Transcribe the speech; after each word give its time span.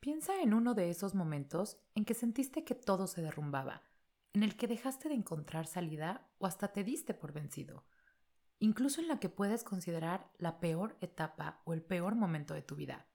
Piensa 0.00 0.40
en 0.40 0.54
uno 0.54 0.72
de 0.72 0.88
esos 0.88 1.14
momentos 1.14 1.76
en 1.94 2.06
que 2.06 2.14
sentiste 2.14 2.64
que 2.64 2.74
todo 2.74 3.06
se 3.06 3.20
derrumbaba, 3.20 3.82
en 4.32 4.42
el 4.42 4.56
que 4.56 4.66
dejaste 4.66 5.10
de 5.10 5.14
encontrar 5.14 5.66
salida 5.66 6.26
o 6.38 6.46
hasta 6.46 6.68
te 6.68 6.84
diste 6.84 7.12
por 7.12 7.34
vencido, 7.34 7.84
incluso 8.60 9.02
en 9.02 9.08
la 9.08 9.20
que 9.20 9.28
puedes 9.28 9.62
considerar 9.62 10.32
la 10.38 10.58
peor 10.58 10.96
etapa 11.02 11.60
o 11.66 11.74
el 11.74 11.82
peor 11.82 12.14
momento 12.14 12.54
de 12.54 12.62
tu 12.62 12.76
vida. 12.76 13.08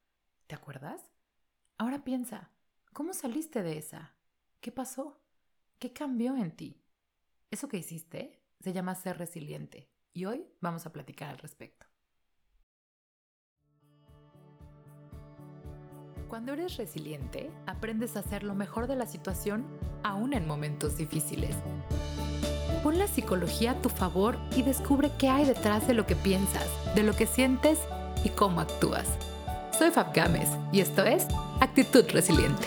¿Te 0.46 0.54
acuerdas? 0.54 1.02
Ahora 1.80 2.04
piensa, 2.04 2.52
¿cómo 2.94 3.14
saliste 3.14 3.64
de 3.64 3.80
esa? 3.80 4.14
¿Qué 4.62 4.72
pasó? 4.72 5.20
¿Qué 5.80 5.92
cambió 5.92 6.38
en 6.38 6.52
ti? 6.52 6.84
Eso 7.50 7.68
que 7.68 7.78
hiciste 7.78 8.44
se 8.60 8.74
llama 8.74 8.94
ser 8.94 9.18
resiliente 9.18 9.90
y 10.14 10.26
hoy 10.26 10.48
vamos 10.62 10.86
a 10.86 10.94
platicar 10.94 11.32
al 11.32 11.40
respecto. 11.40 11.85
Cuando 16.28 16.54
eres 16.54 16.78
resiliente, 16.78 17.52
aprendes 17.68 18.16
a 18.16 18.22
hacer 18.22 18.44
lo 18.44 18.56
mejor 18.56 18.88
de 18.88 18.96
la 18.96 19.06
situación 19.06 19.64
aún 20.04 20.34
en 20.34 20.48
momentos 20.48 20.98
difíciles. 20.98 21.56
Pon 22.82 22.98
la 22.98 23.06
psicología 23.08 23.72
a 23.72 23.82
tu 23.82 23.90
favor 23.90 24.36
y 24.56 24.64
descubre 24.64 25.12
qué 25.20 25.30
hay 25.30 25.46
detrás 25.46 25.88
de 25.88 25.94
lo 25.94 26.08
que 26.08 26.16
piensas, 26.16 26.68
de 26.96 27.04
lo 27.04 27.14
que 27.16 27.28
sientes 27.28 27.80
y 28.24 28.30
cómo 28.30 28.62
actúas. 28.62 29.08
Soy 29.78 29.92
Fab 29.92 30.16
Gámez 30.16 30.50
y 30.72 30.80
esto 30.80 31.04
es 31.04 31.28
Actitud 31.62 32.06
Resiliente. 32.10 32.66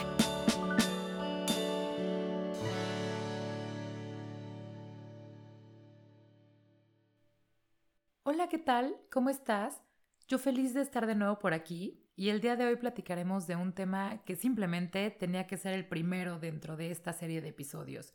Hola, 8.23 8.49
¿qué 8.49 8.59
tal? 8.59 8.97
¿Cómo 9.11 9.31
estás? 9.31 9.83
Yo 10.29 10.39
feliz 10.39 10.75
de 10.75 10.83
estar 10.83 11.07
de 11.07 11.17
nuevo 11.17 11.41
por 11.41 11.55
aquí 11.55 12.05
y 12.19 12.31
el 12.31 12.41
día 12.41 12.57
de 12.57 12.67
hoy 12.67 12.75
platicaremos 12.75 13.47
de 13.47 13.55
un 13.55 13.73
tema 13.73 14.25
que 14.25 14.35
simplemente 14.35 15.09
tenía 15.13 15.47
que 15.47 15.57
ser 15.57 15.73
el 15.73 15.87
primero 15.87 16.41
dentro 16.41 16.77
de 16.77 16.91
esta 16.91 17.13
serie 17.13 17.41
de 17.41 17.51
episodios. 17.51 18.13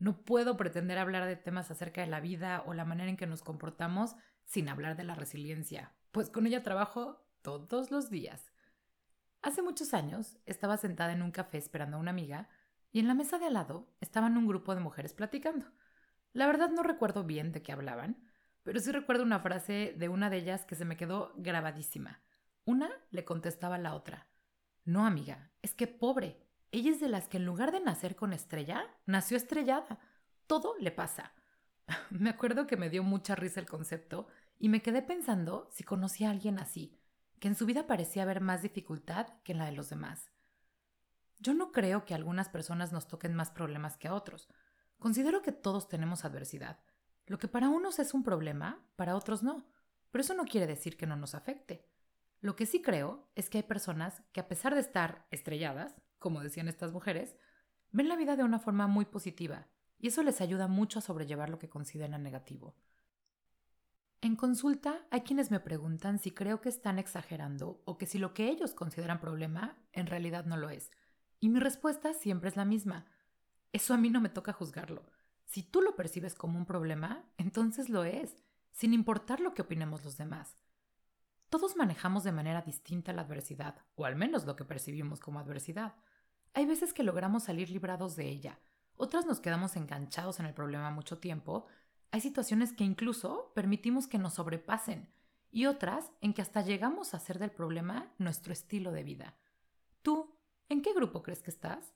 No 0.00 0.24
puedo 0.24 0.56
pretender 0.56 0.98
hablar 0.98 1.26
de 1.26 1.36
temas 1.36 1.70
acerca 1.70 2.00
de 2.00 2.08
la 2.08 2.18
vida 2.18 2.64
o 2.66 2.74
la 2.74 2.84
manera 2.84 3.08
en 3.08 3.16
que 3.16 3.28
nos 3.28 3.44
comportamos 3.44 4.16
sin 4.46 4.68
hablar 4.68 4.96
de 4.96 5.04
la 5.04 5.14
resiliencia, 5.14 5.92
pues 6.10 6.28
con 6.28 6.44
ella 6.48 6.64
trabajo 6.64 7.24
todos 7.42 7.92
los 7.92 8.10
días. 8.10 8.50
Hace 9.42 9.62
muchos 9.62 9.94
años 9.94 10.38
estaba 10.44 10.76
sentada 10.76 11.12
en 11.12 11.22
un 11.22 11.30
café 11.30 11.58
esperando 11.58 11.98
a 11.98 12.00
una 12.00 12.10
amiga 12.10 12.48
y 12.90 12.98
en 12.98 13.06
la 13.06 13.14
mesa 13.14 13.38
de 13.38 13.46
al 13.46 13.54
lado 13.54 13.94
estaban 14.00 14.36
un 14.36 14.48
grupo 14.48 14.74
de 14.74 14.80
mujeres 14.80 15.14
platicando. 15.14 15.66
La 16.32 16.48
verdad 16.48 16.70
no 16.70 16.82
recuerdo 16.82 17.22
bien 17.22 17.52
de 17.52 17.62
qué 17.62 17.70
hablaban, 17.70 18.16
pero 18.64 18.80
sí 18.80 18.90
recuerdo 18.90 19.22
una 19.22 19.38
frase 19.38 19.94
de 19.96 20.08
una 20.08 20.30
de 20.30 20.38
ellas 20.38 20.64
que 20.64 20.74
se 20.74 20.84
me 20.84 20.96
quedó 20.96 21.32
grabadísima. 21.36 22.25
Una 22.66 22.90
le 23.12 23.24
contestaba 23.24 23.76
a 23.76 23.78
la 23.78 23.94
otra. 23.94 24.26
No, 24.84 25.06
amiga, 25.06 25.52
es 25.62 25.72
que 25.72 25.86
pobre. 25.86 26.44
Ella 26.72 26.90
es 26.90 26.98
de 26.98 27.08
las 27.08 27.28
que 27.28 27.36
en 27.36 27.46
lugar 27.46 27.70
de 27.70 27.78
nacer 27.78 28.16
con 28.16 28.32
estrella, 28.32 28.84
nació 29.06 29.36
estrellada. 29.36 30.00
Todo 30.48 30.74
le 30.80 30.90
pasa. 30.90 31.32
me 32.10 32.28
acuerdo 32.28 32.66
que 32.66 32.76
me 32.76 32.90
dio 32.90 33.04
mucha 33.04 33.36
risa 33.36 33.60
el 33.60 33.68
concepto 33.68 34.26
y 34.58 34.68
me 34.68 34.82
quedé 34.82 35.00
pensando 35.00 35.68
si 35.70 35.84
conocía 35.84 36.26
a 36.26 36.32
alguien 36.32 36.58
así, 36.58 36.98
que 37.38 37.46
en 37.46 37.54
su 37.54 37.66
vida 37.66 37.86
parecía 37.86 38.24
haber 38.24 38.40
más 38.40 38.62
dificultad 38.62 39.28
que 39.44 39.52
en 39.52 39.58
la 39.58 39.66
de 39.66 39.72
los 39.72 39.88
demás. 39.88 40.32
Yo 41.38 41.54
no 41.54 41.70
creo 41.70 42.04
que 42.04 42.14
algunas 42.14 42.48
personas 42.48 42.92
nos 42.92 43.06
toquen 43.06 43.32
más 43.32 43.52
problemas 43.52 43.96
que 43.96 44.08
a 44.08 44.14
otros. 44.14 44.48
Considero 44.98 45.40
que 45.40 45.52
todos 45.52 45.88
tenemos 45.88 46.24
adversidad. 46.24 46.80
Lo 47.26 47.38
que 47.38 47.46
para 47.46 47.68
unos 47.68 48.00
es 48.00 48.12
un 48.12 48.24
problema, 48.24 48.84
para 48.96 49.14
otros 49.14 49.44
no. 49.44 49.68
Pero 50.10 50.22
eso 50.22 50.34
no 50.34 50.46
quiere 50.46 50.66
decir 50.66 50.96
que 50.96 51.06
no 51.06 51.14
nos 51.14 51.36
afecte. 51.36 51.86
Lo 52.46 52.54
que 52.54 52.64
sí 52.64 52.80
creo 52.80 53.28
es 53.34 53.50
que 53.50 53.58
hay 53.58 53.64
personas 53.64 54.22
que 54.30 54.38
a 54.38 54.46
pesar 54.46 54.72
de 54.72 54.80
estar 54.80 55.26
estrelladas, 55.32 55.96
como 56.20 56.44
decían 56.44 56.68
estas 56.68 56.92
mujeres, 56.92 57.34
ven 57.90 58.06
la 58.06 58.14
vida 58.14 58.36
de 58.36 58.44
una 58.44 58.60
forma 58.60 58.86
muy 58.86 59.04
positiva 59.04 59.66
y 59.98 60.06
eso 60.06 60.22
les 60.22 60.40
ayuda 60.40 60.68
mucho 60.68 61.00
a 61.00 61.02
sobrellevar 61.02 61.50
lo 61.50 61.58
que 61.58 61.68
consideran 61.68 62.22
negativo. 62.22 62.76
En 64.20 64.36
consulta 64.36 65.04
hay 65.10 65.22
quienes 65.22 65.50
me 65.50 65.58
preguntan 65.58 66.20
si 66.20 66.30
creo 66.30 66.60
que 66.60 66.68
están 66.68 67.00
exagerando 67.00 67.82
o 67.84 67.98
que 67.98 68.06
si 68.06 68.18
lo 68.18 68.32
que 68.32 68.48
ellos 68.48 68.74
consideran 68.74 69.18
problema 69.18 69.76
en 69.92 70.06
realidad 70.06 70.44
no 70.44 70.56
lo 70.56 70.70
es. 70.70 70.92
Y 71.40 71.48
mi 71.48 71.58
respuesta 71.58 72.14
siempre 72.14 72.48
es 72.48 72.54
la 72.54 72.64
misma. 72.64 73.06
Eso 73.72 73.92
a 73.92 73.96
mí 73.96 74.08
no 74.08 74.20
me 74.20 74.28
toca 74.28 74.52
juzgarlo. 74.52 75.02
Si 75.46 75.64
tú 75.64 75.82
lo 75.82 75.96
percibes 75.96 76.36
como 76.36 76.60
un 76.60 76.64
problema, 76.64 77.24
entonces 77.38 77.88
lo 77.88 78.04
es, 78.04 78.36
sin 78.70 78.94
importar 78.94 79.40
lo 79.40 79.52
que 79.52 79.62
opinemos 79.62 80.04
los 80.04 80.16
demás. 80.16 80.54
Todos 81.48 81.76
manejamos 81.76 82.24
de 82.24 82.32
manera 82.32 82.62
distinta 82.62 83.12
la 83.12 83.22
adversidad, 83.22 83.76
o 83.94 84.04
al 84.04 84.16
menos 84.16 84.44
lo 84.44 84.56
que 84.56 84.64
percibimos 84.64 85.20
como 85.20 85.38
adversidad. 85.38 85.94
Hay 86.54 86.66
veces 86.66 86.92
que 86.92 87.02
logramos 87.02 87.44
salir 87.44 87.70
librados 87.70 88.16
de 88.16 88.28
ella, 88.28 88.58
otras 88.96 89.26
nos 89.26 89.40
quedamos 89.40 89.76
enganchados 89.76 90.40
en 90.40 90.46
el 90.46 90.54
problema 90.54 90.90
mucho 90.90 91.18
tiempo, 91.18 91.66
hay 92.10 92.20
situaciones 92.20 92.72
que 92.72 92.84
incluso 92.84 93.52
permitimos 93.54 94.06
que 94.06 94.18
nos 94.18 94.34
sobrepasen, 94.34 95.08
y 95.50 95.66
otras 95.66 96.10
en 96.20 96.34
que 96.34 96.42
hasta 96.42 96.62
llegamos 96.62 97.12
a 97.12 97.18
hacer 97.18 97.38
del 97.38 97.50
problema 97.50 98.12
nuestro 98.18 98.52
estilo 98.52 98.92
de 98.92 99.04
vida. 99.04 99.34
¿Tú, 100.02 100.34
en 100.68 100.82
qué 100.82 100.92
grupo 100.94 101.22
crees 101.22 101.42
que 101.42 101.50
estás? 101.50 101.94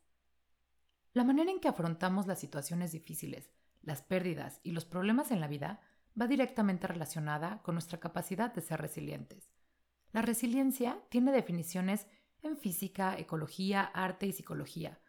La 1.13 1.25
manera 1.25 1.51
en 1.51 1.61
que 1.61 1.69
afrontamos 1.69 2.27
las 2.27 2.39
situaciones 2.39 2.93
difíciles, 2.93 3.51
las 3.83 4.03
pérdidas 4.03 4.61
y 4.63 4.73
los 4.73 4.85
problemas 4.85 5.31
en 5.31 5.41
la 5.41 5.49
vida 5.49 5.81
va 6.19 6.27
directamente 6.27 6.87
relacionada 6.87 7.61
con 7.63 7.75
nuestra 7.75 8.01
capacidad 8.01 8.53
de 8.53 8.61
ser 8.61 8.81
resilientes. 8.81 9.51
La 10.13 10.23
resiliencia 10.23 11.01
tiene 11.09 11.33
definiciones 11.33 12.07
en 12.43 12.57
física, 12.57 13.17
ecología, 13.19 13.83
arte 13.83 14.27
y 14.27 14.33
psicología, 14.33 15.01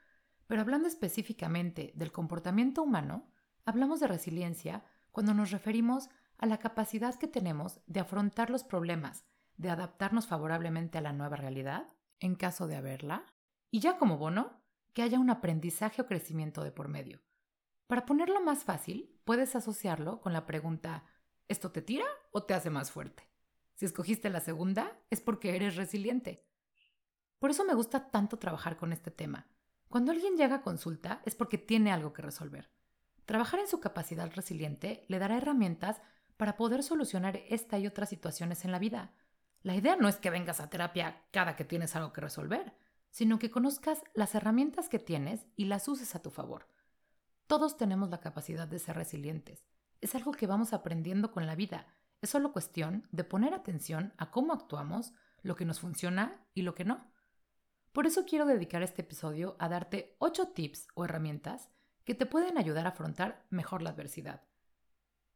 pero 0.48 0.62
hablando 0.62 0.88
específicamente 0.88 1.94
del 1.96 2.12
comportamiento 2.12 2.84
humano, 2.84 3.30
hablamos 3.66 4.00
de 4.00 4.08
resiliencia 4.08 4.84
cuando 5.12 5.34
nos 5.34 5.52
referimos 5.52 6.10
a 6.38 6.46
la 6.46 6.58
capacidad 6.58 7.16
que 7.16 7.28
tenemos 7.28 7.80
de 7.88 8.00
afrontar 8.00 8.50
los 8.50 8.64
problemas, 8.64 9.26
de 9.58 9.70
adaptarnos 9.70 10.28
favorablemente 10.28 10.98
a 10.98 11.02
la 11.02 11.14
nueva 11.14 11.38
realidad, 11.38 11.88
en 12.20 12.36
caso 12.36 12.68
de 12.68 12.76
haberla, 12.76 13.26
y 13.70 13.80
ya 13.80 13.98
como 13.98 14.18
bono, 14.18 14.62
que 14.94 15.04
haya 15.04 15.20
un 15.20 15.30
aprendizaje 15.30 16.02
o 16.02 16.06
crecimiento 16.06 16.64
de 16.64 16.72
por 16.72 16.88
medio. 16.88 17.22
Para 17.92 18.06
ponerlo 18.06 18.40
más 18.40 18.64
fácil, 18.64 19.20
puedes 19.26 19.54
asociarlo 19.54 20.22
con 20.22 20.32
la 20.32 20.46
pregunta 20.46 21.04
¿esto 21.50 21.74
te 21.74 21.82
tira 21.82 22.06
o 22.32 22.44
te 22.44 22.54
hace 22.54 22.70
más 22.70 22.90
fuerte? 22.90 23.28
Si 23.74 23.84
escogiste 23.84 24.30
la 24.30 24.40
segunda, 24.40 24.98
es 25.10 25.20
porque 25.20 25.58
eres 25.58 25.76
resiliente. 25.76 26.48
Por 27.38 27.50
eso 27.50 27.66
me 27.66 27.74
gusta 27.74 28.10
tanto 28.10 28.40
trabajar 28.40 28.78
con 28.78 28.94
este 28.94 29.12
tema. 29.12 29.50
Cuando 29.90 30.14
alguien 30.14 30.38
llega 30.38 30.56
a 30.56 30.62
consulta 30.62 31.22
es 31.26 31.36
porque 31.36 31.58
tiene 31.58 31.92
algo 31.92 32.14
que 32.14 32.22
resolver. 32.22 32.72
Trabajar 33.26 33.60
en 33.60 33.68
su 33.68 33.82
capacidad 33.82 34.32
resiliente 34.34 35.04
le 35.10 35.20
dará 35.20 35.36
herramientas 35.36 36.02
para 36.38 36.56
poder 36.56 36.84
solucionar 36.84 37.42
esta 37.50 37.78
y 37.78 37.88
otras 37.88 38.08
situaciones 38.08 38.64
en 38.64 38.72
la 38.72 38.80
vida. 38.80 39.12
La 39.64 39.76
idea 39.76 39.98
no 39.98 40.08
es 40.08 40.16
que 40.16 40.30
vengas 40.30 40.62
a 40.62 40.70
terapia 40.70 41.26
cada 41.32 41.58
que 41.58 41.66
tienes 41.66 41.94
algo 41.98 42.14
que 42.14 42.22
resolver, 42.22 42.74
sino 43.10 43.38
que 43.38 43.52
conozcas 43.52 44.02
las 44.14 44.34
herramientas 44.34 44.88
que 44.88 45.00
tienes 45.00 45.46
y 45.58 45.66
las 45.66 45.90
uses 45.90 46.16
a 46.16 46.22
tu 46.22 46.30
favor. 46.30 46.71
Todos 47.52 47.76
tenemos 47.76 48.10
la 48.10 48.22
capacidad 48.22 48.66
de 48.66 48.80
ser 48.80 48.96
resilientes. 48.96 49.68
Es 50.00 50.16
algo 50.16 50.32
que 50.32 50.48
vamos 50.48 50.72
aprendiendo 50.72 51.34
con 51.34 51.46
la 51.46 51.54
vida. 51.54 51.86
Es 52.22 52.30
solo 52.30 52.54
cuestión 52.54 53.10
de 53.12 53.26
poner 53.26 53.54
atención 53.54 54.14
a 54.16 54.32
cómo 54.32 54.54
actuamos, 54.54 55.12
lo 55.42 55.58
que 55.58 55.66
nos 55.66 55.82
funciona 55.82 56.48
y 56.54 56.62
lo 56.62 56.76
que 56.76 56.86
no. 56.86 57.12
Por 57.92 58.08
eso 58.08 58.24
quiero 58.24 58.46
dedicar 58.46 58.84
este 58.84 59.02
episodio 59.02 59.58
a 59.60 59.68
darte 59.68 60.16
8 60.20 60.54
tips 60.54 60.88
o 60.96 61.04
herramientas 61.04 61.70
que 62.06 62.16
te 62.16 62.26
pueden 62.26 62.58
ayudar 62.58 62.86
a 62.86 62.92
afrontar 62.92 63.46
mejor 63.50 63.82
la 63.82 63.90
adversidad. 63.90 64.44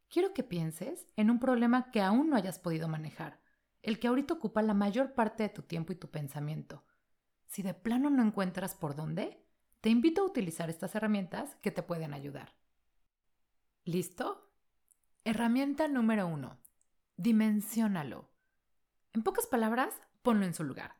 Quiero 0.08 0.32
que 0.32 0.42
pienses 0.42 1.08
en 1.16 1.30
un 1.30 1.38
problema 1.38 1.90
que 1.90 2.00
aún 2.00 2.30
no 2.30 2.36
hayas 2.36 2.58
podido 2.58 2.88
manejar, 2.88 3.42
el 3.82 3.98
que 3.98 4.08
ahorita 4.08 4.32
ocupa 4.32 4.62
la 4.62 4.72
mayor 4.72 5.12
parte 5.12 5.42
de 5.42 5.50
tu 5.50 5.64
tiempo 5.64 5.92
y 5.92 5.96
tu 5.96 6.10
pensamiento. 6.10 6.82
Si 7.44 7.62
de 7.62 7.74
plano 7.74 8.08
no 8.08 8.22
encuentras 8.22 8.74
por 8.74 8.96
dónde, 8.96 9.45
te 9.86 9.90
invito 9.90 10.22
a 10.22 10.24
utilizar 10.24 10.68
estas 10.68 10.96
herramientas 10.96 11.54
que 11.62 11.70
te 11.70 11.80
pueden 11.80 12.12
ayudar. 12.12 12.52
¿Listo? 13.84 14.50
Herramienta 15.22 15.86
número 15.86 16.26
uno. 16.26 16.58
Dimensiónalo. 17.16 18.28
En 19.12 19.22
pocas 19.22 19.46
palabras, 19.46 19.94
ponlo 20.22 20.44
en 20.44 20.54
su 20.54 20.64
lugar. 20.64 20.96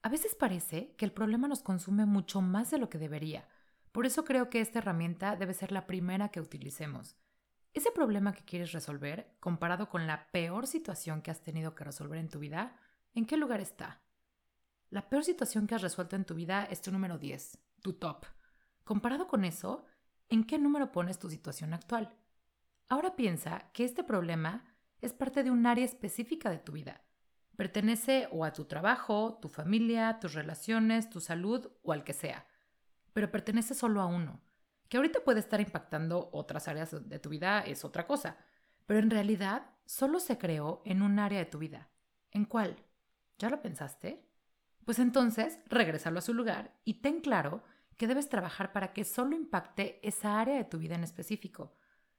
A 0.00 0.08
veces 0.08 0.34
parece 0.34 0.94
que 0.96 1.04
el 1.04 1.12
problema 1.12 1.48
nos 1.48 1.60
consume 1.60 2.06
mucho 2.06 2.40
más 2.40 2.70
de 2.70 2.78
lo 2.78 2.88
que 2.88 2.96
debería. 2.96 3.46
Por 3.92 4.06
eso 4.06 4.24
creo 4.24 4.48
que 4.48 4.62
esta 4.62 4.78
herramienta 4.78 5.36
debe 5.36 5.52
ser 5.52 5.70
la 5.70 5.86
primera 5.86 6.30
que 6.30 6.40
utilicemos. 6.40 7.16
Ese 7.74 7.90
problema 7.90 8.32
que 8.32 8.46
quieres 8.46 8.72
resolver, 8.72 9.36
comparado 9.38 9.90
con 9.90 10.06
la 10.06 10.30
peor 10.30 10.66
situación 10.66 11.20
que 11.20 11.30
has 11.30 11.42
tenido 11.42 11.74
que 11.74 11.84
resolver 11.84 12.18
en 12.18 12.30
tu 12.30 12.38
vida, 12.38 12.74
¿en 13.14 13.26
qué 13.26 13.36
lugar 13.36 13.60
está? 13.60 14.00
La 14.88 15.10
peor 15.10 15.24
situación 15.24 15.66
que 15.66 15.74
has 15.74 15.82
resuelto 15.82 16.16
en 16.16 16.24
tu 16.24 16.34
vida 16.34 16.64
es 16.64 16.80
tu 16.80 16.90
número 16.90 17.18
10 17.18 17.58
tu 17.84 17.92
top. 17.92 18.24
Comparado 18.82 19.28
con 19.28 19.44
eso, 19.44 19.84
¿en 20.30 20.44
qué 20.44 20.58
número 20.58 20.90
pones 20.90 21.18
tu 21.18 21.28
situación 21.28 21.74
actual? 21.74 22.16
Ahora 22.88 23.14
piensa 23.14 23.70
que 23.74 23.84
este 23.84 24.02
problema 24.02 24.64
es 25.02 25.12
parte 25.12 25.44
de 25.44 25.50
un 25.50 25.66
área 25.66 25.84
específica 25.84 26.48
de 26.48 26.58
tu 26.58 26.72
vida. 26.72 27.02
Pertenece 27.56 28.26
o 28.32 28.44
a 28.46 28.54
tu 28.54 28.64
trabajo, 28.64 29.38
tu 29.40 29.48
familia, 29.48 30.18
tus 30.18 30.32
relaciones, 30.32 31.10
tu 31.10 31.20
salud 31.20 31.70
o 31.82 31.92
al 31.92 32.04
que 32.04 32.14
sea. 32.14 32.46
Pero 33.12 33.30
pertenece 33.30 33.74
solo 33.74 34.00
a 34.00 34.06
uno. 34.06 34.40
Que 34.88 34.96
ahorita 34.96 35.20
puede 35.20 35.40
estar 35.40 35.60
impactando 35.60 36.30
otras 36.32 36.68
áreas 36.68 37.08
de 37.08 37.18
tu 37.18 37.28
vida 37.28 37.60
es 37.60 37.84
otra 37.84 38.06
cosa. 38.06 38.38
Pero 38.86 39.00
en 39.00 39.10
realidad 39.10 39.66
solo 39.84 40.20
se 40.20 40.38
creó 40.38 40.80
en 40.86 41.02
un 41.02 41.18
área 41.18 41.38
de 41.38 41.46
tu 41.46 41.58
vida. 41.58 41.90
¿En 42.30 42.46
cuál? 42.46 42.76
¿Ya 43.38 43.50
lo 43.50 43.60
pensaste? 43.60 44.26
Pues 44.86 44.98
entonces, 44.98 45.58
regrésalo 45.66 46.18
a 46.18 46.22
su 46.22 46.32
lugar 46.32 46.72
y 46.84 46.94
ten 46.94 47.20
claro 47.20 47.62
que 47.96 48.06
debes 48.06 48.28
trabajar 48.28 48.72
para 48.72 48.92
que 48.92 49.04
solo 49.04 49.36
impacte 49.36 50.00
esa 50.06 50.40
área 50.40 50.56
de 50.56 50.64
tu 50.64 50.78
vida 50.78 50.94
en 50.94 51.04
específico. 51.04 51.74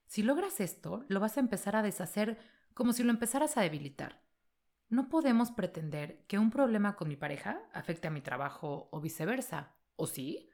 Si 0.05 0.23
logras 0.23 0.59
esto, 0.59 1.05
lo 1.07 1.19
vas 1.19 1.37
a 1.37 1.39
empezar 1.39 1.75
a 1.75 1.81
deshacer 1.81 2.37
como 2.73 2.93
si 2.93 3.03
lo 3.03 3.11
empezaras 3.11 3.57
a 3.57 3.61
debilitar. 3.61 4.21
No 4.89 5.09
podemos 5.09 5.51
pretender 5.51 6.25
que 6.27 6.37
un 6.37 6.51
problema 6.51 6.95
con 6.95 7.07
mi 7.07 7.15
pareja 7.15 7.61
afecte 7.73 8.07
a 8.07 8.11
mi 8.11 8.21
trabajo 8.21 8.89
o 8.91 9.01
viceversa. 9.01 9.75
¿O 9.95 10.05
sí? 10.07 10.49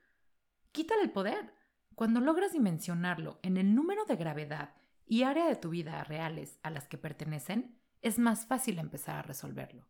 Quítale 0.71 1.01
el 1.01 1.12
poder. 1.12 1.53
Cuando 1.95 2.21
logras 2.21 2.53
dimensionarlo 2.53 3.39
en 3.44 3.57
el 3.57 3.75
número 3.75 4.06
de 4.06 4.15
gravedad 4.15 4.75
y 5.06 5.23
área 5.23 5.47
de 5.47 5.57
tu 5.57 5.69
vida 5.69 6.03
reales 6.06 6.59
a 6.63 6.69
las 6.69 6.88
que 6.88 6.97
pertenecen, 6.97 7.77
es 8.01 8.18
más 8.18 8.45
fácil 8.45 8.79
empezar 8.79 9.18
a 9.18 9.21
resolverlo. 9.21 9.88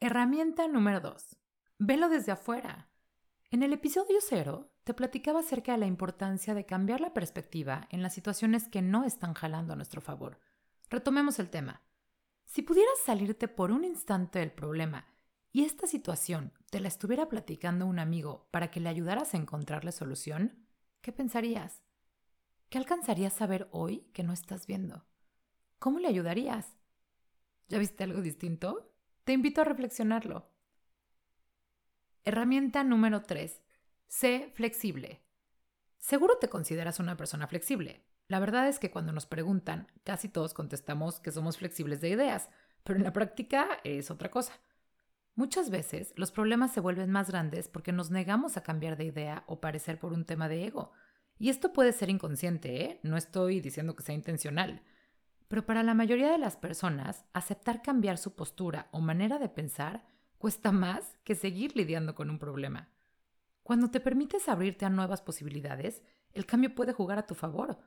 Herramienta 0.00 0.66
número 0.66 1.00
2. 1.00 1.36
Velo 1.78 2.08
desde 2.08 2.32
afuera. 2.32 2.88
En 3.54 3.62
el 3.62 3.72
episodio 3.72 4.18
0 4.20 4.68
te 4.82 4.94
platicaba 4.94 5.38
acerca 5.38 5.70
de 5.70 5.78
la 5.78 5.86
importancia 5.86 6.54
de 6.54 6.66
cambiar 6.66 7.00
la 7.00 7.14
perspectiva 7.14 7.86
en 7.90 8.02
las 8.02 8.12
situaciones 8.12 8.66
que 8.66 8.82
no 8.82 9.04
están 9.04 9.32
jalando 9.32 9.72
a 9.72 9.76
nuestro 9.76 10.00
favor. 10.00 10.40
Retomemos 10.90 11.38
el 11.38 11.50
tema. 11.50 11.80
Si 12.46 12.62
pudieras 12.62 12.98
salirte 13.06 13.46
por 13.46 13.70
un 13.70 13.84
instante 13.84 14.40
del 14.40 14.50
problema 14.50 15.06
y 15.52 15.62
esta 15.62 15.86
situación 15.86 16.52
te 16.68 16.80
la 16.80 16.88
estuviera 16.88 17.28
platicando 17.28 17.86
un 17.86 18.00
amigo 18.00 18.48
para 18.50 18.72
que 18.72 18.80
le 18.80 18.88
ayudaras 18.88 19.34
a 19.34 19.36
encontrarle 19.36 19.92
solución, 19.92 20.66
¿qué 21.00 21.12
pensarías? 21.12 21.80
¿Qué 22.70 22.78
alcanzarías 22.78 23.40
a 23.40 23.46
ver 23.46 23.68
hoy 23.70 24.00
que 24.12 24.24
no 24.24 24.32
estás 24.32 24.66
viendo? 24.66 25.06
¿Cómo 25.78 26.00
le 26.00 26.08
ayudarías? 26.08 26.76
¿Ya 27.68 27.78
viste 27.78 28.02
algo 28.02 28.20
distinto? 28.20 28.92
Te 29.22 29.32
invito 29.32 29.60
a 29.60 29.64
reflexionarlo. 29.64 30.53
Herramienta 32.26 32.84
número 32.84 33.20
3. 33.20 33.60
Sé 34.08 34.50
flexible. 34.54 35.20
Seguro 35.98 36.38
te 36.38 36.48
consideras 36.48 36.98
una 36.98 37.18
persona 37.18 37.46
flexible. 37.46 38.02
La 38.28 38.40
verdad 38.40 38.66
es 38.66 38.78
que 38.78 38.90
cuando 38.90 39.12
nos 39.12 39.26
preguntan, 39.26 39.88
casi 40.04 40.30
todos 40.30 40.54
contestamos 40.54 41.20
que 41.20 41.32
somos 41.32 41.58
flexibles 41.58 42.00
de 42.00 42.08
ideas, 42.08 42.48
pero 42.82 42.98
en 42.98 43.04
la 43.04 43.12
práctica 43.12 43.68
es 43.84 44.10
otra 44.10 44.30
cosa. 44.30 44.54
Muchas 45.34 45.68
veces 45.68 46.14
los 46.16 46.32
problemas 46.32 46.72
se 46.72 46.80
vuelven 46.80 47.10
más 47.10 47.28
grandes 47.28 47.68
porque 47.68 47.92
nos 47.92 48.10
negamos 48.10 48.56
a 48.56 48.62
cambiar 48.62 48.96
de 48.96 49.04
idea 49.04 49.44
o 49.46 49.60
parecer 49.60 49.98
por 49.98 50.14
un 50.14 50.24
tema 50.24 50.48
de 50.48 50.64
ego. 50.64 50.92
Y 51.38 51.50
esto 51.50 51.74
puede 51.74 51.92
ser 51.92 52.08
inconsciente, 52.08 52.84
¿eh? 52.84 53.00
No 53.02 53.18
estoy 53.18 53.60
diciendo 53.60 53.96
que 53.96 54.02
sea 54.02 54.14
intencional. 54.14 54.80
Pero 55.48 55.66
para 55.66 55.82
la 55.82 55.92
mayoría 55.92 56.32
de 56.32 56.38
las 56.38 56.56
personas, 56.56 57.26
aceptar 57.34 57.82
cambiar 57.82 58.16
su 58.16 58.34
postura 58.34 58.88
o 58.92 59.00
manera 59.00 59.38
de 59.38 59.50
pensar 59.50 60.13
cuesta 60.44 60.72
más 60.72 61.16
que 61.24 61.34
seguir 61.34 61.74
lidiando 61.74 62.14
con 62.14 62.28
un 62.28 62.38
problema. 62.38 62.90
Cuando 63.62 63.90
te 63.90 63.98
permites 63.98 64.46
abrirte 64.46 64.84
a 64.84 64.90
nuevas 64.90 65.22
posibilidades, 65.22 66.02
el 66.34 66.44
cambio 66.44 66.74
puede 66.74 66.92
jugar 66.92 67.18
a 67.18 67.26
tu 67.26 67.34
favor 67.34 67.78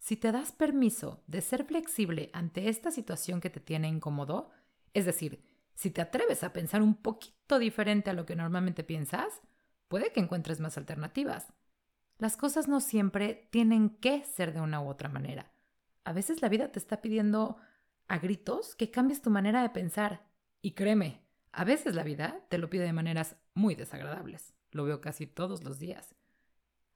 si 0.00 0.16
te 0.16 0.32
das 0.32 0.50
permiso 0.50 1.22
de 1.28 1.40
ser 1.42 1.64
flexible 1.64 2.28
ante 2.32 2.68
esta 2.68 2.90
situación 2.90 3.40
que 3.40 3.50
te 3.50 3.60
tiene 3.60 3.86
incómodo, 3.86 4.50
es 4.94 5.04
decir, 5.06 5.44
si 5.74 5.92
te 5.92 6.00
atreves 6.00 6.42
a 6.42 6.52
pensar 6.52 6.82
un 6.82 6.96
poquito 6.96 7.60
diferente 7.60 8.10
a 8.10 8.14
lo 8.14 8.26
que 8.26 8.34
normalmente 8.34 8.82
piensas, 8.82 9.40
puede 9.86 10.10
que 10.10 10.18
encuentres 10.18 10.58
más 10.58 10.76
alternativas. 10.76 11.52
Las 12.18 12.36
cosas 12.36 12.66
no 12.66 12.80
siempre 12.80 13.48
tienen 13.52 13.90
que 13.90 14.24
ser 14.24 14.52
de 14.52 14.60
una 14.60 14.80
u 14.80 14.88
otra 14.88 15.08
manera. 15.08 15.52
A 16.02 16.12
veces 16.12 16.42
la 16.42 16.48
vida 16.48 16.72
te 16.72 16.80
está 16.80 17.00
pidiendo 17.00 17.58
a 18.08 18.18
gritos 18.18 18.74
que 18.74 18.90
cambies 18.90 19.22
tu 19.22 19.30
manera 19.30 19.62
de 19.62 19.70
pensar. 19.70 20.26
Y 20.60 20.72
créeme, 20.72 21.21
a 21.52 21.64
veces 21.64 21.94
la 21.94 22.02
vida 22.02 22.40
te 22.48 22.58
lo 22.58 22.70
pide 22.70 22.84
de 22.84 22.92
maneras 22.92 23.36
muy 23.54 23.74
desagradables. 23.74 24.54
Lo 24.70 24.84
veo 24.84 25.00
casi 25.00 25.26
todos 25.26 25.62
los 25.62 25.78
días. 25.78 26.14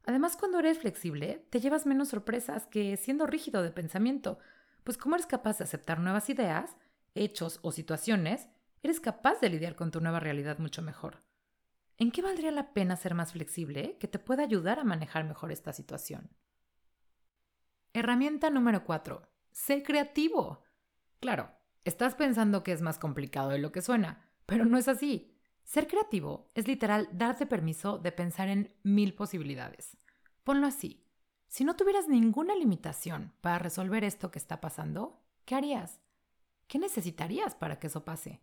Además, 0.05 0.37
cuando 0.37 0.59
eres 0.59 0.79
flexible, 0.79 1.47
te 1.51 1.61
llevas 1.61 1.85
menos 1.85 2.09
sorpresas 2.09 2.67
que 2.67 2.97
siendo 2.97 3.27
rígido 3.27 3.63
de 3.63 3.71
pensamiento, 3.71 4.39
pues 4.83 4.97
como 4.97 5.17
eres 5.17 5.27
capaz 5.27 5.59
de 5.59 5.65
aceptar 5.65 6.01
nuevas 6.01 6.31
ideas, 6.31 6.77
hechos 7.15 7.59
o 7.63 7.73
situaciones, 7.73 8.49
eres 8.83 9.01
capaz 9.01 9.41
de 9.41 9.51
lidiar 9.51 9.75
con 9.75 9.91
tu 9.91 10.01
nueva 10.01 10.21
realidad 10.21 10.59
mucho 10.59 10.81
mejor. 10.81 11.23
¿En 11.99 12.11
qué 12.11 12.23
valdría 12.23 12.51
la 12.51 12.73
pena 12.73 12.97
ser 12.97 13.15
más 13.15 13.33
flexible 13.33 13.97
que 13.99 14.09
te 14.09 14.19
pueda 14.19 14.43
ayudar 14.43 14.79
a 14.79 14.85
manejar 14.85 15.25
mejor 15.25 15.51
esta 15.51 15.73
situación? 15.73 16.31
Herramienta 17.93 18.49
número 18.51 18.85
4. 18.85 19.23
Sé 19.51 19.83
creativo. 19.83 20.63
Claro, 21.21 21.51
estás 21.85 22.15
pensando 22.15 22.63
que 22.63 22.73
es 22.73 22.83
más 22.83 22.99
complicado 22.99 23.51
de 23.51 23.59
lo 23.59 23.73
que 23.73 23.81
suena, 23.83 24.26
pero 24.47 24.65
no 24.65 24.79
es 24.79 24.89
así. 24.89 25.33
Ser 25.65 25.89
creativo 25.89 26.51
es 26.55 26.69
literal 26.69 27.09
darte 27.13 27.45
permiso 27.45 27.99
de 27.99 28.13
pensar 28.13 28.49
en 28.49 28.75
mil 28.83 29.15
posibilidades. 29.15 29.97
Ponlo 30.45 30.67
así. 30.67 31.05
Si 31.49 31.65
no 31.65 31.77
tuvieras 31.77 32.09
ninguna 32.09 32.55
limitación 32.55 33.33
para 33.41 33.59
resolver 33.59 34.05
esto 34.05 34.31
que 34.31 34.39
está 34.39 34.61
pasando, 34.61 35.23
¿qué 35.45 35.57
harías? 35.57 36.01
¿Qué 36.69 36.79
necesitarías 36.79 37.55
para 37.55 37.79
que 37.79 37.89
eso 37.89 38.05
pase? 38.05 38.41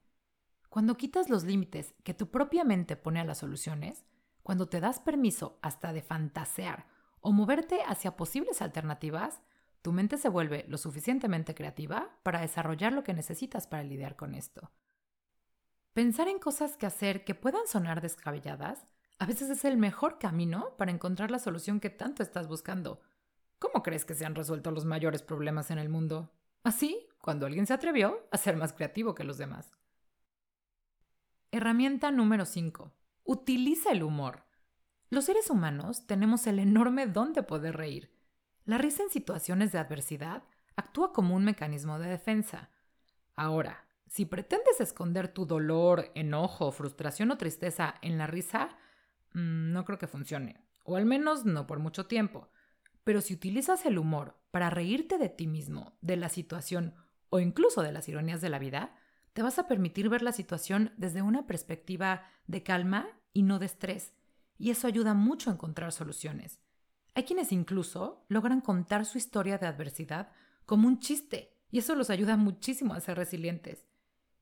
Cuando 0.70 0.98
quitas 0.98 1.30
los 1.30 1.44
límites 1.44 1.94
que 2.04 2.14
tu 2.14 2.30
propia 2.32 2.64
mente 2.64 2.96
pone 2.96 3.20
a 3.20 3.26
las 3.26 3.38
soluciones, 3.38 4.06
cuando 4.42 4.68
te 4.68 4.82
das 4.82 5.00
permiso 5.00 5.60
hasta 5.62 5.94
de 5.94 6.02
fantasear 6.02 6.88
o 7.22 7.32
moverte 7.32 7.82
hacia 7.88 8.18
posibles 8.18 8.62
alternativas, 8.62 9.42
tu 9.82 9.94
mente 9.94 10.18
se 10.18 10.30
vuelve 10.30 10.66
lo 10.68 10.78
suficientemente 10.78 11.56
creativa 11.56 12.18
para 12.24 12.42
desarrollar 12.42 12.92
lo 12.92 13.04
que 13.04 13.14
necesitas 13.14 13.68
para 13.68 13.84
lidiar 13.84 14.16
con 14.16 14.34
esto. 14.36 14.72
Pensar 15.94 16.28
en 16.28 16.40
cosas 16.40 16.76
que 16.76 16.88
hacer 16.88 17.24
que 17.24 17.36
puedan 17.36 17.68
sonar 17.68 18.02
descabelladas 18.02 18.88
a 19.20 19.28
veces 19.28 19.52
es 19.52 19.64
el 19.64 19.78
mejor 19.78 20.18
camino 20.18 20.76
para 20.76 20.92
encontrar 20.92 21.30
la 21.30 21.38
solución 21.38 21.80
que 21.80 21.92
tanto 21.92 22.24
estás 22.24 22.48
buscando. 22.48 23.00
¿Cómo 23.60 23.84
crees 23.84 24.04
que 24.04 24.16
se 24.16 24.26
han 24.26 24.34
resuelto 24.34 24.72
los 24.72 24.86
mayores 24.86 25.22
problemas 25.22 25.70
en 25.70 25.78
el 25.78 25.90
mundo? 25.90 26.34
Así, 26.64 27.08
cuando 27.22 27.46
alguien 27.46 27.68
se 27.68 27.74
atrevió 27.74 28.28
a 28.32 28.38
ser 28.38 28.58
más 28.58 28.74
creativo 28.74 29.14
que 29.14 29.24
los 29.24 29.38
demás. 29.38 29.72
Herramienta 31.52 32.10
número 32.10 32.46
5. 32.46 32.92
Utiliza 33.26 33.92
el 33.92 34.02
humor. 34.02 34.44
Los 35.12 35.26
seres 35.26 35.52
humanos 35.52 36.08
tenemos 36.08 36.48
el 36.48 36.58
enorme 36.58 37.06
don 37.06 37.34
de 37.34 37.44
poder 37.44 37.78
reír. 37.78 38.12
La 38.66 38.80
risa 38.80 39.04
en 39.04 39.12
situaciones 39.12 39.72
de 39.72 39.78
adversidad 39.78 40.44
actúa 40.76 41.14
como 41.14 41.36
un 41.36 41.46
mecanismo 41.46 42.00
de 42.00 42.10
defensa. 42.10 42.72
Ahora, 43.36 43.86
si 44.14 44.28
pretendes 44.28 44.80
esconder 44.80 45.28
tu 45.28 45.48
dolor, 45.48 46.12
enojo, 46.14 46.72
frustración 46.72 47.32
o 47.32 47.38
tristeza 47.40 47.96
en 48.04 48.20
la 48.20 48.28
risa, 48.28 48.70
mm, 49.34 49.72
no 49.72 49.86
creo 49.86 49.98
que 49.98 50.06
funcione, 50.06 50.64
o 50.84 50.98
al 50.98 51.08
menos 51.08 51.46
no 51.46 51.66
por 51.66 51.80
mucho 51.80 52.06
tiempo. 52.06 52.48
Pero 53.04 53.22
si 53.22 53.34
utilizas 53.34 53.88
el 53.88 53.98
humor 53.98 54.38
para 54.52 54.70
reírte 54.70 55.18
de 55.18 55.30
ti 55.30 55.48
mismo, 55.48 55.98
de 56.02 56.16
la 56.16 56.30
situación 56.30 56.94
o 57.32 57.40
incluso 57.40 57.82
de 57.82 57.92
las 57.92 58.08
ironías 58.08 58.40
de 58.40 58.50
la 58.50 58.60
vida, 58.60 58.96
te 59.34 59.42
vas 59.42 59.58
a 59.58 59.68
permitir 59.68 60.10
ver 60.10 60.22
la 60.22 60.32
situación 60.32 60.94
desde 60.96 61.24
una 61.24 61.48
perspectiva 61.48 62.28
de 62.46 62.62
calma 62.62 63.08
y 63.34 63.42
no 63.42 63.58
de 63.58 63.66
estrés, 63.66 64.14
y 64.60 64.70
eso 64.70 64.86
ayuda 64.86 65.16
mucho 65.16 65.50
a 65.50 65.54
encontrar 65.54 65.92
soluciones. 65.92 66.60
Hay 67.16 67.24
quienes 67.24 67.52
incluso 67.52 68.26
logran 68.28 68.62
contar 68.62 69.08
su 69.08 69.18
historia 69.18 69.58
de 69.58 69.66
adversidad 69.66 70.32
como 70.68 70.88
un 70.88 71.00
chiste, 71.00 71.58
y 71.72 71.80
eso 71.80 71.96
los 71.96 72.12
ayuda 72.12 72.38
muchísimo 72.38 72.94
a 72.94 73.00
ser 73.00 73.18
resilientes. 73.18 73.88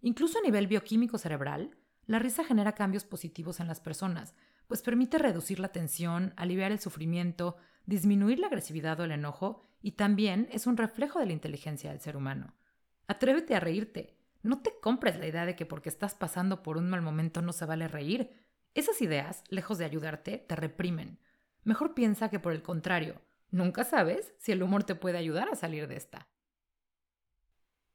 Incluso 0.02 0.40
a 0.40 0.42
nivel 0.42 0.68
bioquímico 0.68 1.18
cerebral, 1.18 1.78
la 2.08 2.20
risa 2.20 2.44
genera 2.44 2.74
cambios 2.74 3.06
positivos 3.06 3.60
en 3.60 3.68
las 3.68 3.80
personas, 3.80 4.34
pues 4.68 4.82
permite 4.82 5.20
reducir 5.20 5.60
la 5.60 5.72
tensión, 5.72 6.34
aliviar 6.38 6.72
el 6.72 6.80
sufrimiento, 6.80 7.58
disminuir 7.86 8.40
la 8.40 8.48
agresividad 8.48 9.00
o 9.00 9.04
el 9.04 9.12
enojo 9.12 9.64
y 9.82 9.92
también 9.92 10.48
es 10.52 10.66
un 10.66 10.78
reflejo 10.78 11.20
de 11.20 11.28
la 11.28 11.34
inteligencia 11.34 11.92
del 11.92 12.02
ser 12.02 12.18
humano. 12.18 12.56
Atrévete 13.08 13.56
a 13.56 13.60
reírte. 13.60 14.18
No 14.44 14.62
te 14.62 14.72
compres 14.82 15.20
la 15.20 15.28
idea 15.28 15.46
de 15.46 15.56
que 15.56 15.68
porque 15.68 15.90
estás 15.90 16.16
pasando 16.16 16.64
por 16.64 16.78
un 16.78 16.90
mal 16.90 17.02
momento 17.02 17.42
no 17.42 17.54
se 17.54 17.66
vale 17.66 17.88
reír. 17.88 18.32
Esas 18.74 19.02
ideas, 19.02 19.44
lejos 19.50 19.78
de 19.78 19.86
ayudarte, 19.86 20.40
te 20.40 20.56
reprimen. 20.56 21.20
Mejor 21.64 21.94
piensa 21.94 22.30
que 22.30 22.40
por 22.40 22.54
el 22.54 22.64
contrario, 22.64 23.22
nunca 23.52 23.84
sabes 23.84 24.34
si 24.40 24.52
el 24.52 24.64
humor 24.64 24.84
te 24.84 24.96
puede 24.96 25.20
ayudar 25.20 25.50
a 25.50 25.56
salir 25.56 25.88
de 25.88 25.98
esta. 25.98 26.28